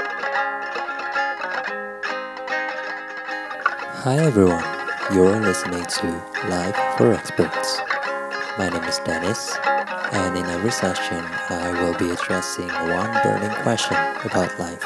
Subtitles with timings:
[4.18, 4.64] everyone,
[5.12, 6.06] you're listening to
[6.48, 7.80] Life for Experts.
[8.58, 9.56] My name is Dennis,
[10.12, 14.84] and in every session, I will be addressing one burning question about life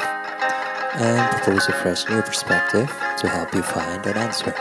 [0.95, 2.87] and propose a fresh new perspective
[3.19, 4.55] to help you find an answer.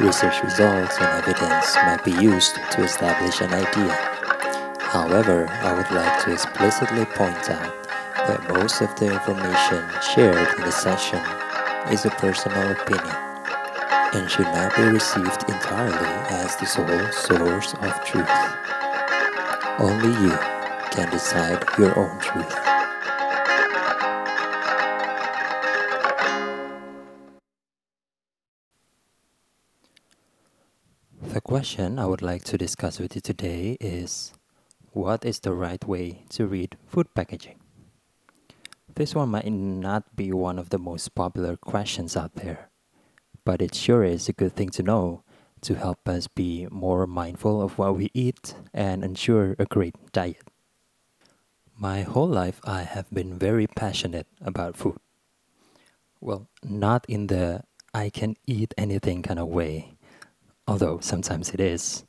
[0.00, 3.94] Research results and evidence might be used to establish an idea.
[4.80, 7.81] However, I would like to explicitly point out
[8.32, 11.20] that most of the information shared in the session
[11.92, 13.16] is a personal opinion
[14.14, 18.32] and should not be received entirely as the sole source of truth.
[19.78, 20.32] Only you
[20.92, 22.56] can decide your own truth.
[31.20, 34.32] The question I would like to discuss with you today is
[34.92, 37.61] What is the right way to read food packaging?
[38.94, 42.68] This one might not be one of the most popular questions out there,
[43.44, 45.22] but it sure is a good thing to know
[45.62, 50.42] to help us be more mindful of what we eat and ensure a great diet.
[51.78, 54.98] My whole life, I have been very passionate about food.
[56.20, 59.96] Well, not in the I can eat anything kind of way,
[60.66, 62.04] although sometimes it is,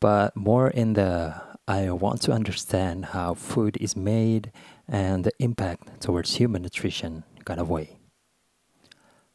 [0.00, 1.34] but more in the
[1.68, 4.50] I want to understand how food is made
[4.88, 7.98] and the impact towards human nutrition kind of way.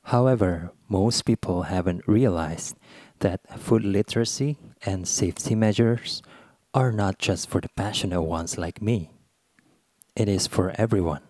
[0.04, 2.76] However, most people haven't realized
[3.20, 6.22] that food literacy and safety measures
[6.74, 9.12] are not just for the passionate ones like me.
[10.16, 11.22] It is for everyone.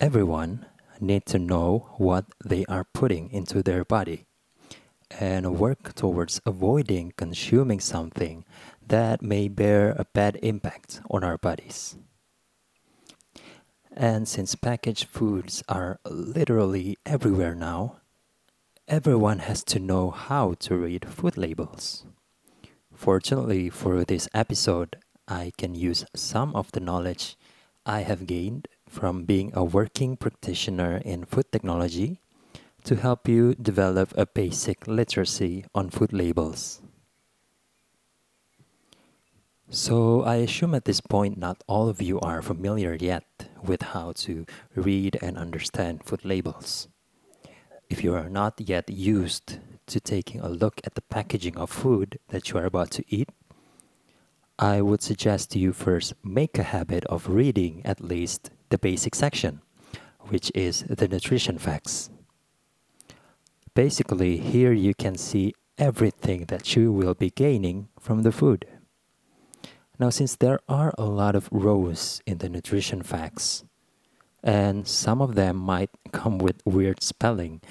[0.00, 0.64] Everyone
[1.00, 4.24] need to know what they are putting into their body
[5.20, 8.44] and work towards avoiding consuming something
[8.86, 11.96] that may bear a bad impact on our bodies.
[13.92, 17.96] And since packaged foods are literally everywhere now,
[18.86, 22.04] everyone has to know how to read food labels.
[22.94, 24.96] Fortunately for this episode,
[25.26, 27.36] I can use some of the knowledge
[27.84, 32.20] I have gained from being a working practitioner in food technology
[32.84, 36.80] to help you develop a basic literacy on food labels.
[39.76, 43.26] So, I assume at this point not all of you are familiar yet
[43.62, 46.88] with how to read and understand food labels.
[47.90, 52.18] If you are not yet used to taking a look at the packaging of food
[52.28, 53.28] that you are about to eat,
[54.58, 59.60] I would suggest you first make a habit of reading at least the basic section,
[60.20, 62.08] which is the nutrition facts.
[63.74, 68.64] Basically, here you can see everything that you will be gaining from the food.
[69.98, 73.64] Now, since there are a lot of rows in the nutrition facts,
[74.42, 77.62] and some of them might come with weird spelling,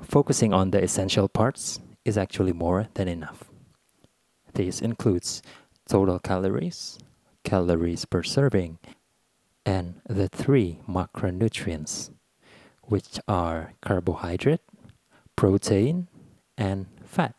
[0.00, 3.44] focusing on the essential parts is actually more than enough.
[4.52, 5.42] This includes
[5.88, 6.98] total calories,
[7.42, 8.78] calories per serving,
[9.66, 12.10] and the three macronutrients,
[12.82, 14.60] which are carbohydrate,
[15.34, 16.06] protein,
[16.56, 17.34] and fat.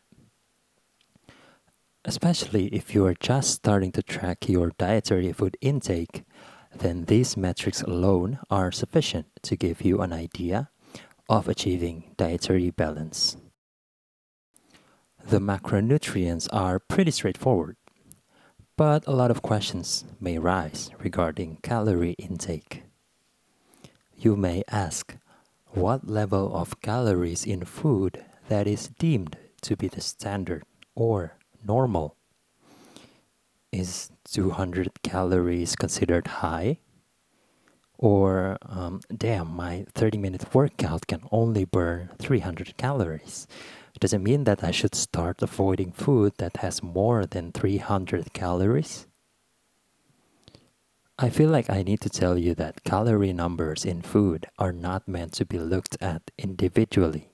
[2.08, 6.24] Especially if you are just starting to track your dietary food intake,
[6.74, 10.70] then these metrics alone are sufficient to give you an idea
[11.28, 13.38] of achieving dietary balance.
[15.26, 17.76] The macronutrients are pretty straightforward,
[18.78, 22.84] but a lot of questions may rise regarding calorie intake.
[24.16, 25.18] You may ask,
[25.70, 32.16] what level of calories in food that is deemed to be the standard or normal?
[33.72, 36.80] Is 200 calories considered high?
[37.98, 43.48] Or, um, damn, my 30 minute workout can only burn 300 calories.
[44.00, 49.08] Does it mean that I should start avoiding food that has more than 300 calories?
[51.18, 55.08] I feel like I need to tell you that calorie numbers in food are not
[55.08, 57.30] meant to be looked at individually.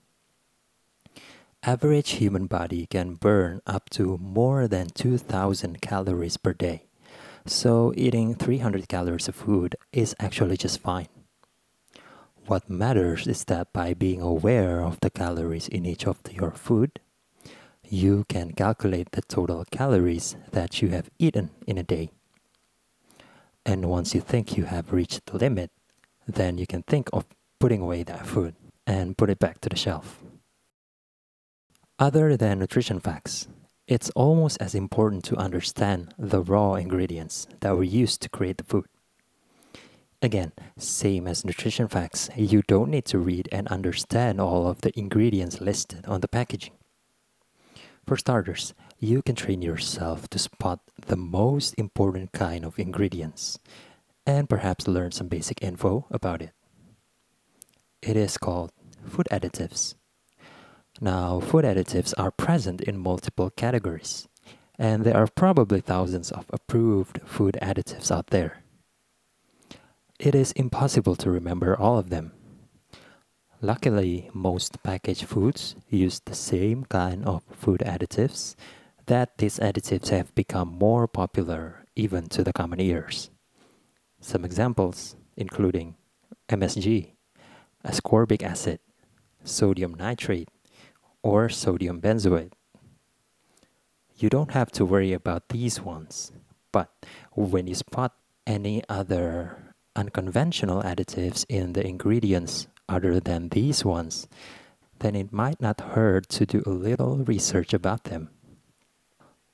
[1.63, 6.85] Average human body can burn up to more than 2000 calories per day.
[7.45, 11.07] So eating 300 calories of food is actually just fine.
[12.47, 16.99] What matters is that by being aware of the calories in each of your food,
[17.87, 22.09] you can calculate the total calories that you have eaten in a day.
[23.67, 25.69] And once you think you have reached the limit,
[26.27, 27.27] then you can think of
[27.59, 28.55] putting away that food
[28.87, 30.20] and put it back to the shelf.
[32.01, 33.48] Other than nutrition facts,
[33.86, 38.63] it's almost as important to understand the raw ingredients that were used to create the
[38.63, 38.86] food.
[40.19, 44.98] Again, same as nutrition facts, you don't need to read and understand all of the
[44.98, 46.74] ingredients listed on the packaging.
[48.07, 53.59] For starters, you can train yourself to spot the most important kind of ingredients
[54.25, 56.50] and perhaps learn some basic info about it.
[58.01, 58.71] It is called
[59.06, 59.94] food additives.
[60.99, 64.27] Now, food additives are present in multiple categories,
[64.77, 68.63] and there are probably thousands of approved food additives out there.
[70.19, 72.33] It is impossible to remember all of them.
[73.61, 78.55] Luckily, most packaged foods use the same kind of food additives
[79.05, 83.29] that these additives have become more popular even to the common ears.
[84.19, 85.95] Some examples including
[86.49, 87.13] MSG,
[87.85, 88.79] ascorbic acid,
[89.44, 90.49] sodium nitrate,
[91.23, 92.53] or sodium benzoate.
[94.18, 96.31] You don't have to worry about these ones,
[96.71, 96.91] but
[97.33, 98.13] when you spot
[98.45, 104.27] any other unconventional additives in the ingredients other than these ones,
[105.00, 108.29] then it might not hurt to do a little research about them.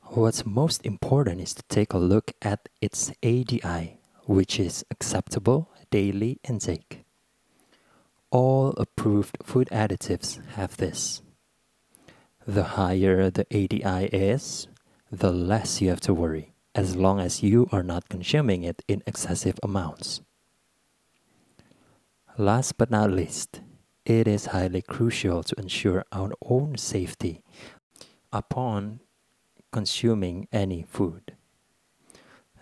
[0.01, 6.39] What's most important is to take a look at its ADI, which is acceptable daily
[6.47, 7.03] intake.
[8.31, 11.21] All approved food additives have this.
[12.47, 14.69] The higher the ADI is,
[15.11, 19.03] the less you have to worry, as long as you are not consuming it in
[19.05, 20.21] excessive amounts.
[22.37, 23.59] Last but not least,
[24.05, 27.41] it is highly crucial to ensure our own safety
[28.31, 29.01] upon
[29.73, 31.35] consuming any food.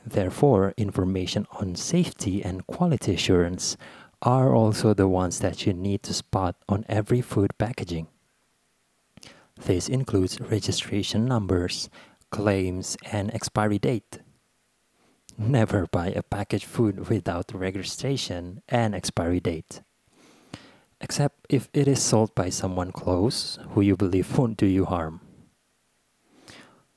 [0.04, 3.78] Therefore, information on safety and quality assurance
[4.24, 8.08] are also the ones that you need to spot on every food packaging.
[9.60, 11.90] This includes registration numbers,
[12.30, 14.19] claims, and expiry date.
[15.38, 19.81] Never buy a packaged food without registration and expiry date.
[21.02, 25.22] Except if it is sold by someone close who you believe won't do you harm.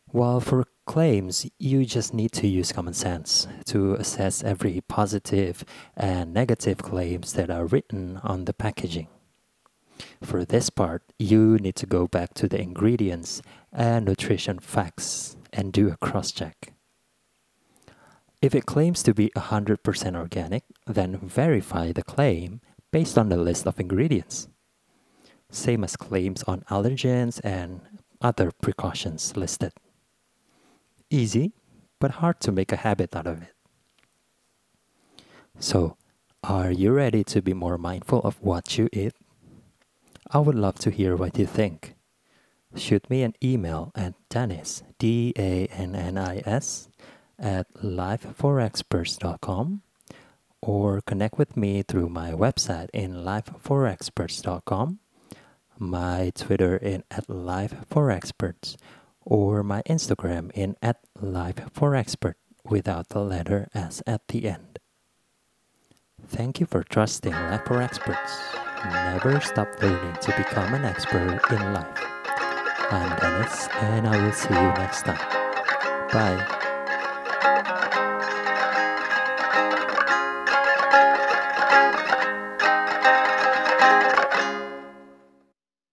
[0.06, 5.64] While for claims, you just need to use common sense to assess every positive
[5.96, 9.08] and negative claims that are written on the packaging.
[10.22, 13.42] For this part, you need to go back to the ingredients
[13.72, 16.74] and nutrition facts and do a cross check.
[18.40, 22.60] If it claims to be 100% organic, then verify the claim
[22.92, 24.48] based on the list of ingredients.
[25.50, 27.80] Same as claims on allergens and
[28.20, 29.72] other precautions listed.
[31.10, 31.52] Easy,
[31.98, 33.54] but hard to make a habit out of it.
[35.58, 35.96] So,
[36.44, 39.14] are you ready to be more mindful of what you eat?
[40.30, 41.94] I would love to hear what you think.
[42.76, 46.90] Shoot me an email at Dennis, D A N N I S,
[47.38, 49.80] at lifeforexperts.com
[50.60, 54.98] or connect with me through my website in lifeforexperts.com,
[55.78, 58.76] my Twitter in at lifeforexperts,
[59.24, 62.34] or my Instagram in at lifeforexpert
[62.64, 64.78] without the letter S at the end.
[66.26, 68.67] Thank you for trusting Life for Experts.
[68.84, 71.86] Never stop learning to become an expert in life.
[72.90, 75.18] I'm Dennis, and I will see you next time.
[76.12, 77.74] Bye.